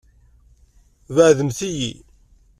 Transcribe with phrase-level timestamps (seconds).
[1.15, 1.91] Beɛɛdemt-iyi.